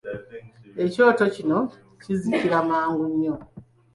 [0.83, 1.59] Ekyoto kino
[2.01, 3.35] kizikira mangu nnyo.